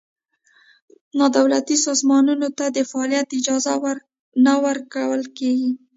[1.17, 3.73] نا دولتي سازمانونو ته د فعالیت اجازه
[4.45, 5.71] نه ورکول کېږي.